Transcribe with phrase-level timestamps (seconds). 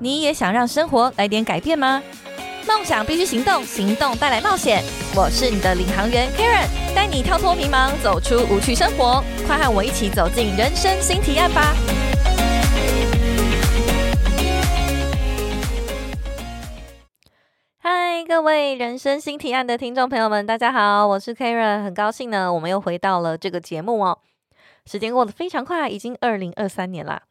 [0.00, 2.00] 你也想让生活来点改变吗？
[2.68, 4.80] 梦想必须行动，行动带来冒险。
[5.16, 9.24] 我是你的领航员 Karen，带你跳脱迷茫，走出无趣生活。
[9.44, 11.74] 快和我一起走进人生新提案吧！
[17.78, 24.20] 嗨，各位人生新提案的听众朋友们，大家好，我是 Karen，很高兴呢，我们又回到了这个节目哦。
[24.86, 27.22] 时间过得非常快，已经二零二三年了。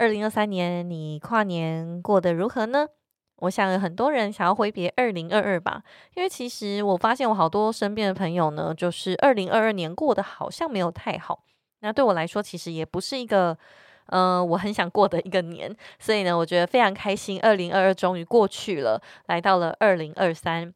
[0.00, 2.88] 二零二三年，你跨年过得如何呢？
[3.36, 5.82] 我想有很多人想要挥别二零二二吧，
[6.14, 11.44] 因为其实我发现我好多身边的朋友呢，就是二零二二年过得好像没有太好。
[11.80, 13.54] 那对我来说，其实也不是一个，
[14.06, 15.76] 呃，我很想过的一个年。
[15.98, 20.72] 所以呢，我觉得非常开心，二零二二终于过去了，来到了二零二三。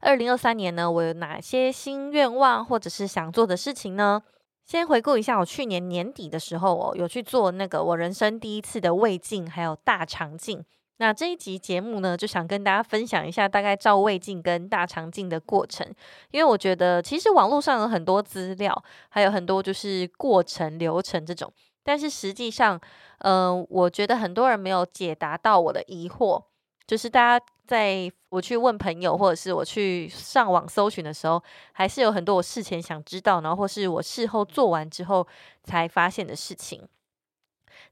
[0.00, 4.22] 二零二三年呢，我有哪些新愿望或者是想做的事情呢？
[4.68, 10.62] 先回顾一下，我去年年底的时候哦，有去做那个我人生第一次的胃镜，还有大肠镜。
[10.98, 15.90] 那这一集节目呢，就想跟大家分享一下大概照胃镜跟大肠镜的过程，
[16.32, 21.50] 因为我觉得其实网络上有很多资料，还有很多就是过程流程这种，
[21.82, 22.78] 但是实际上，
[23.20, 26.42] 嗯，我觉得很多人没有解答到我的疑惑。
[26.88, 31.40] 就是大家在我去问朋友，或者是我去上网搜寻的时候，
[31.72, 35.28] 还是有很多我事前想知道，然后或是我事后做完之后
[35.62, 36.88] 才发现的事情。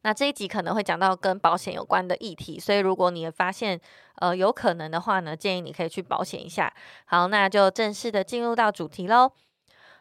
[0.00, 3.78] 那这一集可能会讲到跟保险有关的议题，所以如果你也发现
[4.16, 6.72] 呃有可能的话呢，建议你可以去保险一下。
[7.04, 9.30] 好，那就正式的进入到主题喽。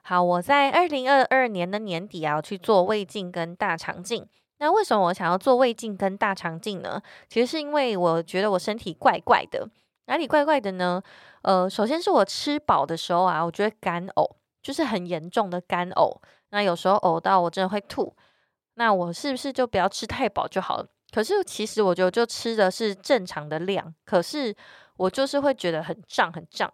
[0.03, 4.25] 好，我在二零二二年的年底啊去做胃镜跟大肠镜。
[4.65, 6.99] 那为什么我想要做胃镜跟大肠镜呢？
[7.29, 9.69] 其实是因为我觉得我身体怪怪的，
[10.07, 10.99] 哪里怪怪的呢？
[11.43, 14.27] 呃，首先是我吃饱的时候啊，我觉得干呕，
[14.63, 16.17] 就是很严重的干呕。
[16.49, 18.15] 那有时候呕到我真的会吐。
[18.73, 20.87] 那我是不是就不要吃太饱就好了？
[21.13, 24.55] 可是其实我觉得就吃的是正常的量，可是
[24.97, 26.73] 我就是会觉得很胀很胀。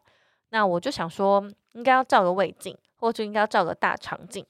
[0.52, 4.46] 那我就想说，应该要照个胃镜，或者应该要照个大肠镜。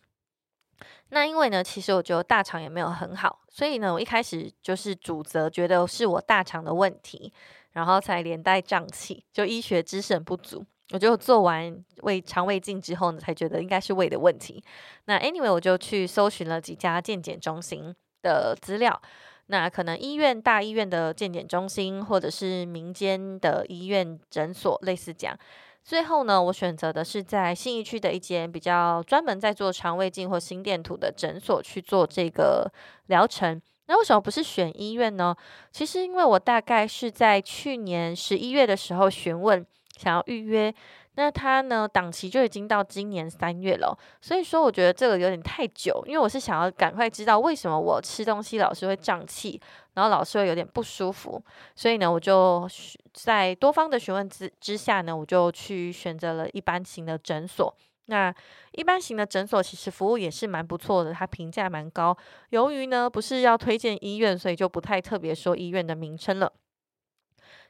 [1.09, 7.31] 那因为呢，其实我觉得大肠也没有很好，所以呢，我一开始就是主责觉得是我大肠的问题，
[7.71, 10.65] 然后才连带胀气，就医学知识不足。
[10.93, 14.61] 我就做完胃肠胃镜之后呢，才觉得应该是胃的问题。
[15.05, 19.01] 那 anyway，我就去搜寻了几家健检中心的资料，
[19.45, 25.37] 那可能医院大医院的健检中心，或者是民间的医院诊所，类似这样。
[25.83, 32.71] 最后呢，我选择的是在信义区的一间比较专门在做肠胃镜或心电图的诊所去做这个
[33.07, 33.61] 疗程。
[33.87, 35.35] 那为什么不是选医院呢？
[35.71, 39.65] 其实因为我大概是在去年十一月的时候询问，
[39.97, 40.73] 想要预约。
[41.15, 41.85] 那他呢？
[41.85, 49.59] 档期就已经到今年三月了，所以说我觉得这个有点太久，因为我是想要赶快知道为什么我吃东西老是会胀气，
[49.95, 51.43] 然后老是会有点不舒服，
[51.75, 52.65] 所以呢，我就
[53.13, 57.75] 在多方的询问之之下呢，我就去选择了一般型的诊所。
[58.05, 58.33] 那
[58.71, 62.17] 一般型的诊所其实服务也是蛮不错的，它评价蛮高。
[62.49, 66.51] 由于呢不是要推荐医院，所以就不太特别说医院的名称了。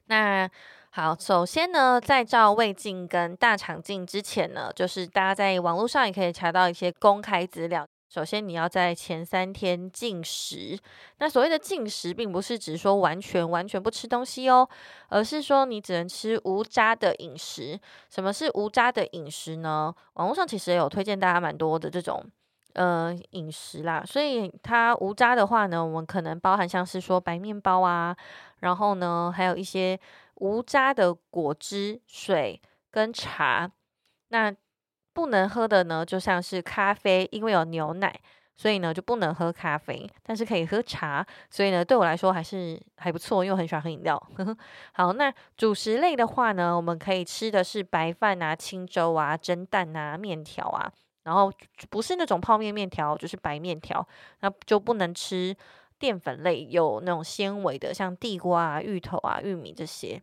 [0.06, 0.50] 那
[0.94, 7.88] 好，首先呢，在照胃镜跟大肠镜之前呢，就是大家在网络上也可以查到一些公开资料。
[8.10, 10.78] 首先，你要在前三天禁食。
[11.20, 14.68] 那所谓的禁食，并不是指说完全完全不吃东西哦，
[15.08, 17.80] 而是说你只能吃无渣的饮食。
[18.10, 19.96] 什么是无渣的饮食呢？
[20.16, 22.22] 网络上其实也有推荐大家蛮多的这种
[22.74, 24.04] 呃饮食啦。
[24.06, 28.14] 所以它无渣的话呢，我们可能包含像是说白面包啊，
[28.60, 29.98] 然后呢，还有一些。
[30.42, 32.60] 无渣的果汁、水
[32.90, 33.72] 跟茶，
[34.30, 34.54] 那
[35.14, 38.20] 不能喝的呢，就像是咖啡，因为有牛奶，
[38.58, 44.20] 所以呢就不能喝咖啡，但是可以喝茶，所以呢对我来说还是还不错，因为我很喜欢喝饮料。
[44.94, 50.92] 好，那主食类的话呢，我们可以吃的是白饭啊、清粥啊、蒸蛋啊、面条啊，
[51.24, 51.54] 然后
[51.92, 54.08] 不是那种泡面面条，就是白面条，
[54.40, 55.56] 那就不能吃
[56.00, 60.20] 淀粉类有那种纤维的，像地瓜啊、芋头啊、玉米这些。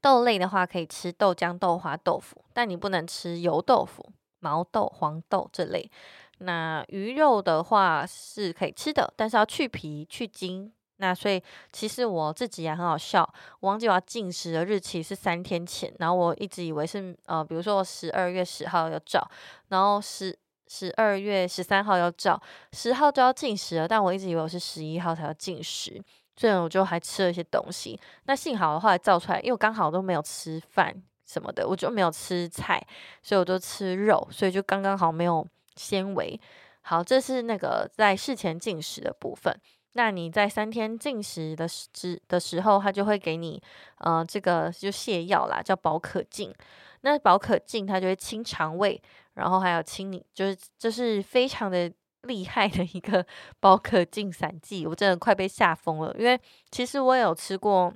[0.00, 4.04] 豆类的话，可以吃豆浆、豆花、豆腐，但你不能吃油豆腐、
[4.40, 5.90] 毛豆、黄豆这类。
[6.38, 10.72] 那鱼肉的话是可以吃的，但是要去皮、去筋。
[11.00, 11.40] 那所以
[11.72, 13.22] 其实我自己也很好笑，
[13.60, 19.24] 我忘记我要进食的日期是三天前，然后我一直以为是呃，比如说我十二月十号要照，
[19.68, 20.36] 然后十
[20.66, 22.40] 十二月十三号要照，
[22.72, 26.02] 十号就要进食了，但我一直以为我是十一号才要进食。
[26.38, 30.94] 所以我就还吃了一些东西，那幸好的话照出来，因为我刚好都没有吃饭
[31.26, 32.80] 什么的，我就没有吃菜，
[33.20, 35.44] 所以我就吃肉，所以就刚刚好没有
[35.74, 36.40] 纤维。
[36.82, 39.52] 好，这是那个在事前进食的部分。
[39.94, 43.60] 那你在三天禁食的时的时候，他就会给你
[43.96, 46.54] 呃这个就泻药啦，叫保可净。
[47.00, 49.00] 那保可净它就会清肠胃，
[49.34, 51.92] 然后还有清你，就是这是非常的
[52.28, 53.26] 厉害的一个
[53.58, 56.14] 保可净散剂，我真的快被吓疯了。
[56.18, 56.38] 因为
[56.70, 57.92] 其实我有吃过，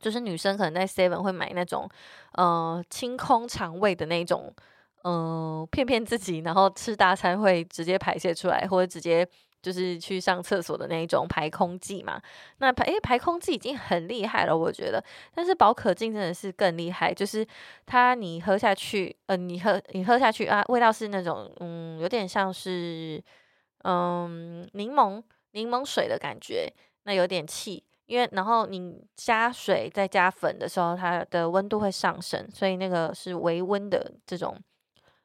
[0.00, 1.88] 就是女生可能在 Seven 会买那种
[2.32, 4.52] 呃清空肠胃的那种，
[5.04, 9.28] 嗯，骗骗自己，然后吃大餐会直接排泄出来，或者直接。
[9.60, 12.22] 就是去上厕所的那种排空剂嘛，
[12.58, 15.04] 那排诶排空剂已经很厉害了，我觉得。
[15.34, 17.44] 但是保可净真的是更厉害，就是
[17.84, 23.20] 它你喝下去，呃，你喝你喝下去啊，味道是那种嗯，有点像是
[23.84, 25.22] 嗯柠檬
[25.52, 26.72] 柠檬水的感觉，
[27.04, 34.56] 那有点气，因为然后你加水再加粉的时候，它的温度会上升，所以那个是微温的这种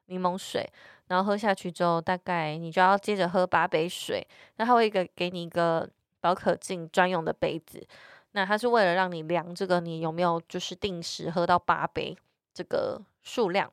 [0.05, 0.69] 柠檬水。
[1.07, 4.25] 然后喝下去之后，大概你就要接着喝八杯水。
[4.55, 5.87] 那它会一个给你一个
[6.21, 7.85] 宝可净专用的杯子，
[8.31, 12.15] 那它是为了让你量这个你有没有就是定时喝到八杯
[12.53, 13.71] 这个数量。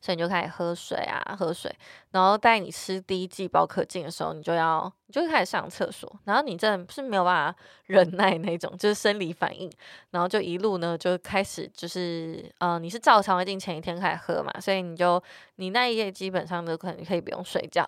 [0.00, 1.74] 所以你就开始喝水啊，喝水。
[2.10, 6.10] 然后在你吃第一剂保可净的时候，你就要你就开始上厕所。
[6.24, 9.70] 然后你真的是没有办法 忍耐那种，就是生理反应。
[10.10, 15.22] 然后就一路呢就开始就是呃，你是照常胃镜前一天开始喝嘛，所以你就
[15.56, 17.84] 你那一夜基本上都可能可以不用睡觉。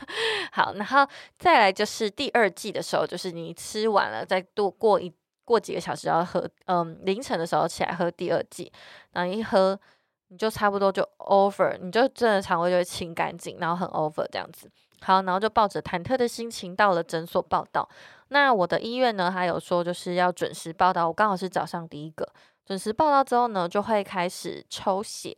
[0.52, 1.06] 好，然后
[1.38, 5.12] 再来就是第二剂的时候，就是你吃完了再度过一
[5.44, 8.72] 过几个小时要喝，嗯，凌晨的时候起来喝第二剂，
[9.12, 9.78] 然后一喝。
[10.28, 14.68] 你就差不多就 over，你就真的肠胃就会清干净，然后很 over 这样子。
[15.02, 17.88] 好，然后就抱着忐忑的心情到了诊所报道。
[18.28, 22.28] 那我的医院呢，还有说就是要准时报道，我刚好是早上第一个。
[22.64, 25.32] 准时报道之后呢，就会开始抽血。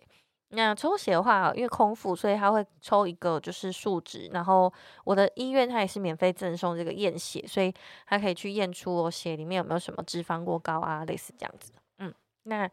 [0.50, 4.30] 那抽血的话，因为空腹，所以他会抽一个就是数值。
[4.32, 4.72] 然后
[5.04, 7.74] 我的医院它也是免费赠送这个验血，所以
[8.06, 11.72] 它可以去验出我血里面有没有什么脂肪过高啊，类似这样子。
[11.98, 12.14] 嗯，
[12.44, 12.70] 那。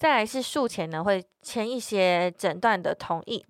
[0.00, 3.44] 再来是术前呢，会签一些诊断的同意，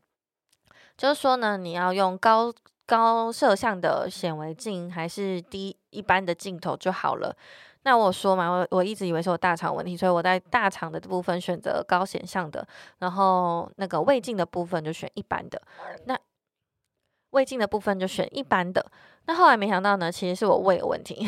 [0.96, 2.52] 就是说呢，你要用高
[2.84, 7.32] 高摄像的显微镜还是低一般的镜头就好了。
[7.82, 12.66] 那我说嘛，我我一直以为是我大肠问题，所以我在大肠的部分选择高显像的，
[12.98, 15.62] 然后那个胃镜的部分就选一般的。
[16.06, 16.18] 那
[17.30, 18.84] 胃镜的部分就选一般的。
[19.26, 21.24] 那后来没想到呢，其实是我胃有问题。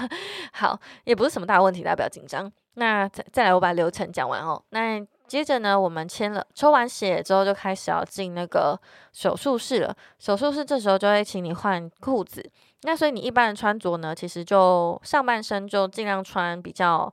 [0.54, 2.50] 好，也不是什么大问题，大家不要紧张。
[2.74, 4.62] 那再再来，我把流程讲完哦。
[4.70, 8.78] 那接着呢，我们签了抽完血之后，就开始要进那个
[9.12, 9.94] 手术室了。
[10.18, 12.44] 手术室这时候就会请你换裤子。
[12.82, 17.12] 那所以你一般的穿着呢，其实就上半身就尽量穿比较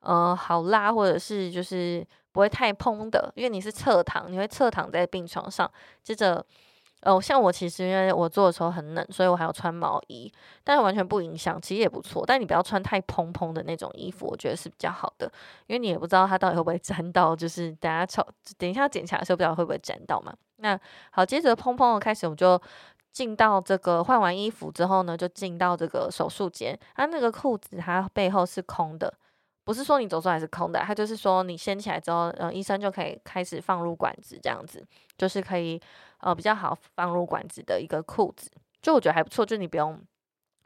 [0.00, 5.70] 呃好拉，或者是就是不会太蓬的，因为你是侧躺，你会侧躺在病床上。
[6.02, 6.44] 接着。
[7.02, 10.30] 哦，像我其实因为我做的时候很冷，所以我还要穿毛衣，
[10.62, 12.24] 但是完全不影响，其实也不错。
[12.26, 15.30] 但你不要穿太蓬蓬的那种衣服，我觉得是比较好的，
[15.66, 18.22] 因为你也不知道它到底会不会沾到，就是等下抽，
[18.58, 20.34] 等一下检查的时候不知道会不会沾到嘛。
[20.56, 20.78] 那
[21.10, 22.60] 好，接着蓬蓬的开始，我们就
[23.12, 26.78] 进到这个换完衣服之后呢，就进到这个手术间。
[26.94, 29.12] 它那个裤子它背后是空的，
[29.70, 34.84] 不是说你走出来是空的，它就是说你掀起来之后，嗯，医生就可以开始放入管子，这样子
[35.16, 35.80] 就是可以。
[36.22, 38.50] 呃，比较好放入管子的一个裤子，
[38.82, 39.98] 就我觉得还不错，就你不用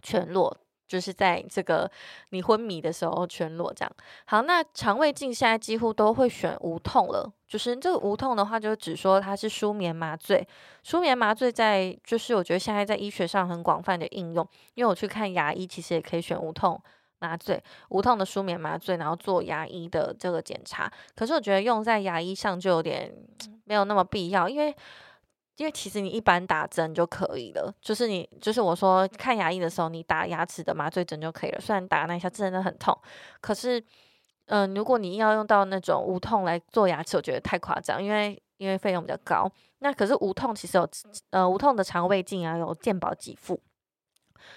[0.02, 0.52] 全裸，
[0.88, 1.88] 就是在这个
[2.30, 3.92] 你昏迷的时候全裸这样。
[4.24, 10.44] 好，那肠胃镜现在几乎都会选无痛了，就是这个无痛的话，就只说它是舒眠麻醉。
[10.82, 14.44] 舒眠麻醉在就是我觉得现在在医学上很广泛的应用，
[14.74, 16.82] 因为我去看牙医，其实也可以选无痛
[17.28, 20.90] 麻醉，无痛的舒眠麻醉，然后做牙医的这个检查。
[21.16, 23.12] 可是我觉得用在牙医上就有点
[23.64, 24.74] 没有那么必要，因为。
[25.56, 31.60] 因为其实你一般打针就可以了，就是你就是我说看牙医的时候，你打牙齿的麻醉针就可以了。
[31.60, 32.92] 虽然打那一下真的很痛，
[33.40, 33.80] 可是，
[34.46, 39.48] 嗯，如果你要用到那种无痛来做牙齿，我觉得太夸张，因为因为费用比较高。
[39.78, 40.88] 那可是无痛其实有
[41.30, 43.60] 呃无痛的肠胃镜啊，有健保给付，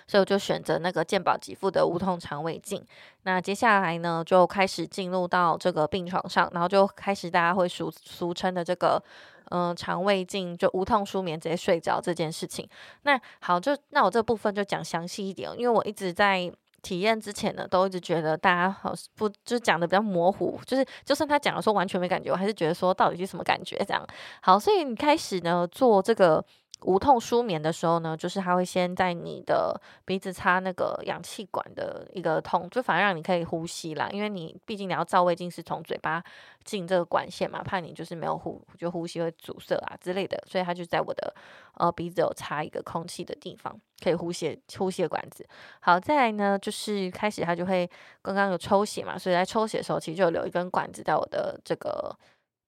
[0.08, 2.84] 所以我就选择那个健保给付的无痛肠胃镜。
[3.24, 9.02] 那接下来呢，就开始进入到这个病床上，然后就开始大家会俗俗称的这个。
[9.50, 12.68] 嗯，肠胃镜就无痛舒眠，直接睡着这件事情。
[13.04, 16.52] 那好，就那我这部分就讲详细一点，因为我一直在
[16.82, 24.06] 体验之前呢，都一直觉得大家好不就讲的比较模糊，就是就算他讲的说完全没感觉，我还是觉得说到底是什么感觉这样。
[24.42, 26.44] 好，所以你开始呢做这个
[26.84, 34.08] 无痛舒眠的时候呢，就是他会先在你的鼻子插那个氧气管的一个通，就反而让你可以呼吸啦。
[34.12, 36.24] 因为你毕竟你要照胃镜是从嘴巴
[36.64, 41.34] 进这个管线嘛，怕你就是没有呼，就呼吸会阻塞啊之类的，所以他就在我的
[41.74, 45.48] 呃鼻子有插一个空气的地方，可以呼吸呼吸的管子。
[45.80, 47.90] 好，再来呢，就是开始他就会
[48.22, 52.16] 刚刚有抽血嘛，所以在抽血的时候其实就留一根管子在我的这个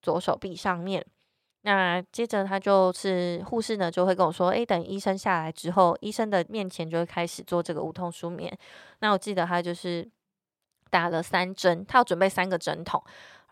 [0.02, 1.06] 左手臂上面。
[1.70, 8.52] 那接着他就是护士呢，就会跟我说：“诶，等医生下来之后，医生的面前就会开始做这个无痛舒眠。”
[9.02, 10.10] 那我记得他就是
[10.90, 13.00] 打了三针，他要准备三个针筒。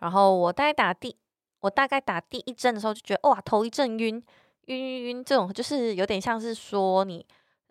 [0.00, 1.14] 然后我大概打第
[1.60, 4.20] 我大概打第一针的时候，就觉得哇，头一阵晕
[4.66, 7.24] 晕晕晕，这种就是有点像是说你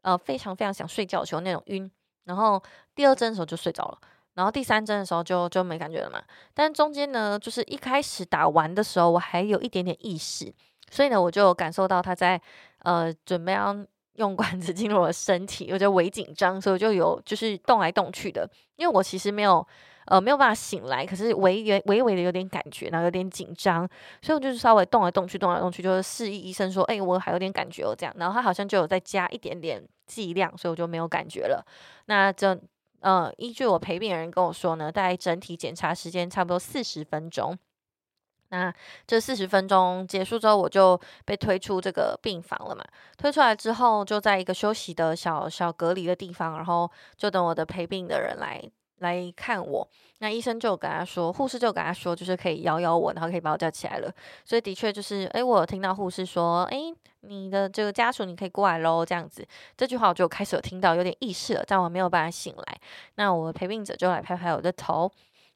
[0.03, 1.91] 呃非常非常想睡觉的时候那种晕。
[2.23, 2.63] 然后
[2.95, 3.99] 第二针的时候就睡着了。
[4.37, 6.21] 然后第三针的时候就就没感觉了嘛，
[6.53, 10.53] 但中间呢，就是一开始打完的时候，我还有一点点意识，
[10.91, 12.39] 所以呢，我就感受到他在
[12.83, 13.75] 呃准备要
[14.17, 19.67] 用管子进入我的身体，我就微紧张，所以我就有就是动来动去的，因为我其实没有
[20.05, 23.89] 呃没有办法醒来，可是微微微微的有点感觉，然后有点紧张，
[24.21, 27.95] 所以我就是稍微动来动去，动来动去，就是示意医生说，哎，我还有点感觉哦。
[27.97, 31.65] 这样，然后他好像就有再加一点点剂量，所以我就没有感觉了，
[32.05, 32.55] 那这。
[32.99, 37.57] 呃，依据我陪病人跟我说呢，大概整体检查时间差不多四十分钟。
[38.49, 38.73] 那
[39.05, 42.83] 这四十分钟结束之后，我就被推出这个病房了嘛。
[43.17, 48.63] 推出来之后，就在一个休息的小小隔离的地方，然后就等我的陪病的人来。
[48.99, 49.87] 来看我，
[50.19, 54.11] 那医生就跟他说，护士就跟他说，就是可以摇摇我，然后可以把我叫起来了。
[54.43, 59.45] 所以的确就是，诶，我有听到护士说，诶，你的这个家属你可以过来喽，这样子。
[59.75, 62.77] 这句话我就开始有听到有点意识了，但我没有办法醒来。
[63.15, 65.11] 那我陪病者就来拍拍我的头，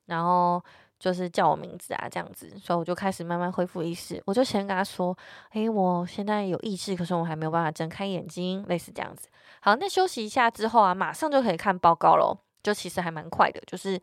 [0.05, 0.63] 然后
[0.99, 2.51] 就是叫我名字啊，这样子。
[2.61, 4.21] 所以我就开始慢慢恢复意识。
[4.25, 5.17] 我就先跟他说，
[5.53, 9.27] 诶，我现在有意识，可是我还没有办法睁开眼睛，类似这样子。
[9.61, 12.37] 好，那休息一下之后啊，马上就可以看报告喽。
[12.63, 13.99] 就其实还蛮快的，就是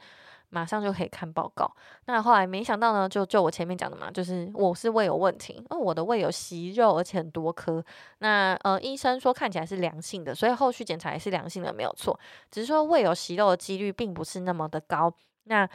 [0.50, 1.70] 马上就可以看报告。
[2.06, 7.84] 那后来没想到呢，就就我前面讲的嘛，就是我是胃有问题，哦，我的胃有息肉，而且很多颗。
[8.18, 12.18] 那呃，医生说看起来是良性的，所以后续检查也是良性的，没有错。
[12.50, 15.12] 只是说胃有息肉的几率并不是那么的高。
[15.44, 15.68] 那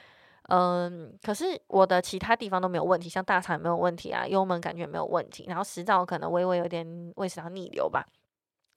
[0.50, 8.06] 嗯，可是我的其他地方都没有问题，像大肠没有问题啊，幽门感觉没有问题，然后食道可能微微有点胃食道逆流吧，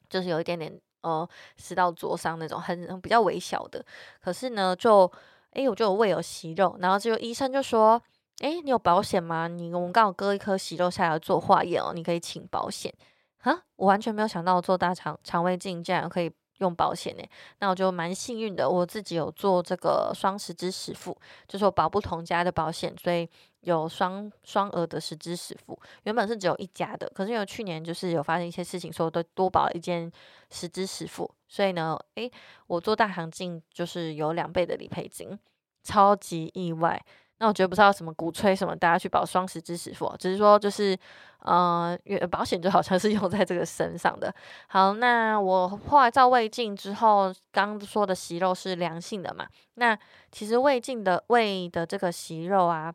[0.08, 0.78] 就是有一点点。
[1.06, 3.84] 呃，食道灼伤那种很比较微小的，
[4.20, 5.10] 可是呢，就
[5.52, 8.02] 诶，我就有胃有息肉，然后就医生就说，
[8.40, 9.46] 诶，你有保险吗？
[9.46, 12.92] 你我们刚好割一颗息肉下来做化验哦，你可以请保险。
[13.38, 16.32] 哈，我完全没有想到做大肠肠胃镜竟然可以。
[16.58, 17.22] 用保险呢，
[17.58, 23.28] 那我就蛮幸运的，我自己有做这个双十支十付，就是我保不同家的保险，所以
[23.60, 25.78] 有双双额的十支十付。
[26.04, 30.10] 原本是只有一家的，可是因为去年就是有发生一些事情，所以我都多保了一件
[30.50, 32.30] 十支十付，所以呢，诶，
[32.66, 35.38] 我做大行进就是有两倍的理赔金，
[35.82, 37.04] 超级意外。
[37.38, 40.96] 那我觉得不知道什么鼓吹什么大家去保双十支实付，只是说就是，
[41.40, 41.96] 呃，
[42.30, 44.34] 保险就好像是 用在这个身上的。
[44.68, 49.46] 好，那我后来照胃镜之后，刚说的息肉是良性的嘛？
[49.74, 49.98] 那
[50.32, 52.90] 其实胃镜的胃的这个息肉啊，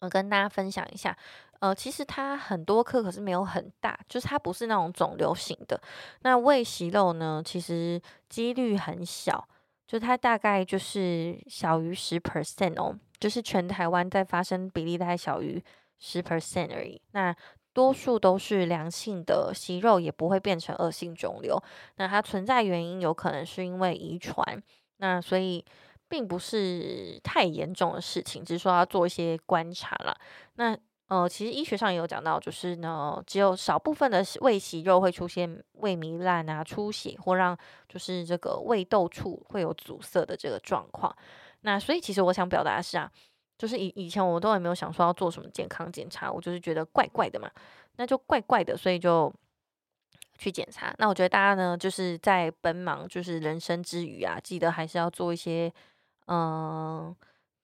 [0.00, 1.16] 我跟大家分享一下，
[1.60, 5.80] 呃，其实它很多颗，可是没有很大，就是它不是那种肿瘤型的。
[6.22, 9.46] 那胃息肉呢，其实几率很小，
[9.86, 12.98] 就它大概就是小于十 percent 哦。
[13.22, 15.62] 就是全台湾在发生比例大概小于
[16.00, 17.32] 十 percent 而已，那
[17.72, 21.56] 多数都是良性的息肉，也不会变成恶性肿瘤。
[21.98, 24.60] 那它存在原因有可能是因为遗传，
[24.96, 25.64] 那所以
[26.08, 30.18] 并不是太严重的事情，只是说要做一些观察了。
[30.56, 30.76] 那
[31.06, 37.56] 呃，其实医学上也有讲到，就是呢，只有少部分的胃息肉会出现胃糜烂啊、出血或让
[37.88, 41.14] 就是这个胃窦处会有阻塞的这个状况。
[41.62, 43.10] 那所以其实我想表达的是啊，
[43.58, 47.50] 就是以以前我都也没有想说要做什么健康检查，我就是觉得怪怪的嘛，
[47.96, 49.32] 那就怪怪的，所以就
[50.38, 50.94] 去检查。
[50.98, 55.72] 那我觉得大家呢，就是在奔忙就是人生之余啊，记得还是要做一些
[56.26, 57.14] 嗯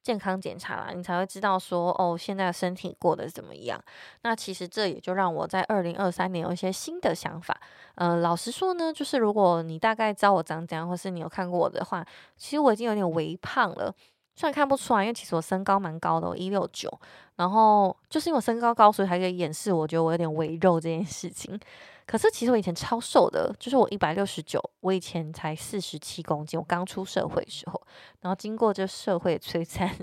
[0.08, 3.78] 健康检查啦，你才会知道说哦现在身体过得怎么样。
[4.22, 7.54] 那其实这也就让我在二零二三年有一些新的想法。
[7.96, 12.02] 呃，老实说呢，就是如果你大概知道我长怎样，或是你有看过我的话，
[12.38, 13.94] 其实我已经有点微胖了。
[14.34, 16.88] 虽然看不出来，因为其实我身高蛮高的，我一六九，
[17.36, 21.60] 然后就是因为我身高高，所以还可以掩饰我觉得我有点微肉这件事情。
[22.08, 27.80] 可是其实我以前超瘦的，就是我一百六十九，我以前才四十七公斤，我刚出社会的时候，
[28.22, 29.94] 然后经过这社会摧残，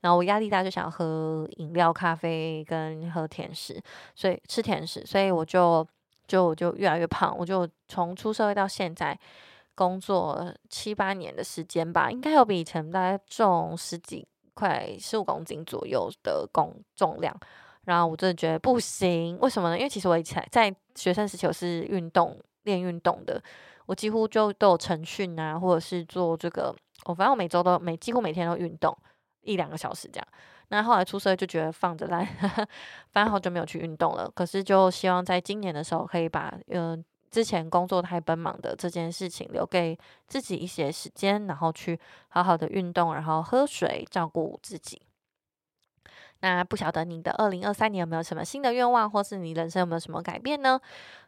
[0.00, 3.80] 然后我压力大，就想喝饮料、咖啡跟喝甜食，
[4.14, 5.86] 所以吃甜食，所以我就。
[6.30, 7.36] 就就越来越胖。
[7.36, 9.18] 我就从出社会到现在
[9.74, 17.36] 工作七八年的时间吧，应该有比以前大概重十几块十五公斤左右的重重量。
[17.84, 19.76] 然后我真的觉得不行，为什么呢？
[19.78, 23.42] 因为其实我以前在学生时期我是运动练运动的，
[23.86, 26.74] 我几乎就都有晨训啊，或者是做这个，
[27.06, 28.96] 我反正我每周都每几乎每天都运动
[29.42, 30.26] 一两个小时这样。
[30.68, 32.24] 那后来出社会就觉得放着烂，
[33.10, 34.30] 反正好久没有去运动了。
[34.34, 45.00] 可是就希望在今年的时候可以把嗯之前工作太奔忙的这件事情留给自己一些时间，然后去好好的运动，然后喝水，照顾自己。
[46.40, 50.80] 那不晓得你的二零二三年有没有什么新的愿望，或是你人生有没有什么改变呢？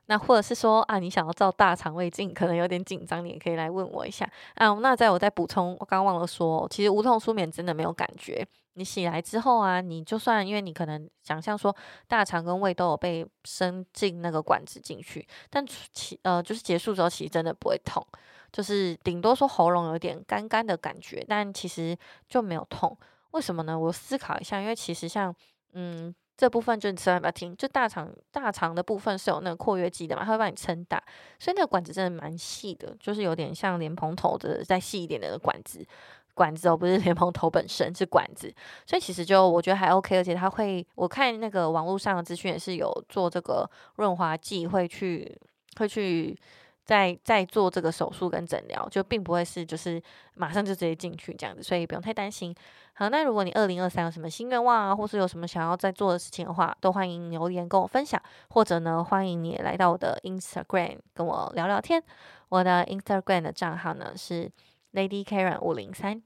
[0.06, 4.72] 那或者是说啊，你想要照大肠胃镜，可能有点紧张，你也可以来问我一下啊。
[4.74, 8.46] 那在我再补充，我刚忘了说，其实无痛舒眠真的没有感觉。
[8.74, 11.74] 你醒来之后啊，你就算因为你可能想象说
[12.08, 18.04] 大肠跟胃都有被伸进那个管子进去，但其呃就是结束之后，其实真的不会痛，
[18.50, 22.96] 就是顶多说喉咙有点干干的感觉，但其实就没有痛。
[23.32, 23.78] 为什么呢？
[23.78, 25.34] 我思考一下，因为其实像，
[25.72, 31.02] 嗯，这部分就你千万不要听，就大肠大肠的部分是有那个括约肌的嘛，它会帮你撑大，
[31.38, 35.86] 所以那个管子真的蛮细的，就是有点像莲蓬头的再细一点的管子，
[36.34, 38.54] 管子哦，不是 莲蓬头本身是管子，
[38.86, 45.38] 所以其实就我觉得还 OK，而且它会，我看那个网络上的资讯也是有做这个润滑剂，会去
[45.76, 46.38] 会去。
[46.84, 50.02] 再再做这个手术跟诊疗，就并不会是就是
[50.34, 52.52] 马上就直接进去这样子，所以不用太担心。
[52.94, 62.02] 好，那如果你二零二三有什么新愿望啊，或是有什么想要再做的事情的话，都欢迎留言跟我分享，或者呢，欢迎你来到我的 Instagram 跟我聊聊天。
[62.50, 64.50] 我的 Instagram 的账号呢是
[64.92, 66.22] Lady Karen 五零三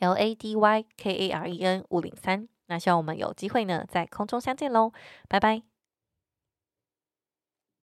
[0.00, 2.48] ，L A D Y K A R E N 五零三。
[2.66, 4.92] 那希望我们有机会呢在空中相见喽，
[5.28, 5.75] 拜拜。